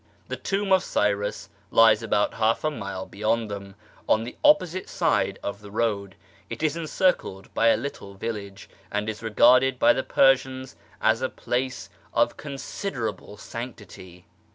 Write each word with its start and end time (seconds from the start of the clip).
The 0.29 0.35
Tomb 0.35 0.71
of 0.73 0.81
Cyrus 0.83 1.47
lies 1.69 2.01
about 2.01 2.33
half 2.33 2.63
a 2.63 2.71
mile 2.71 3.05
beyond 3.05 3.51
them, 3.51 3.75
on 4.09 4.23
the 4.23 4.35
opposite 4.43 4.89
side 4.89 5.37
of 5.43 5.61
the 5.61 5.69
road: 5.69 6.15
it 6.49 6.63
is 6.63 6.75
encircled 6.75 7.53
by 7.53 7.67
a 7.67 7.77
little 7.77 8.15
village, 8.15 8.67
and 8.91 9.07
is 9.07 9.21
regarded 9.21 9.77
by 9.77 9.93
the 9.93 10.01
Persians 10.01 10.75
as 11.01 11.21
a 11.21 11.29
place 11.29 11.87
of 12.15 12.35
considerable 12.35 13.37
sanctity. 13.37 14.25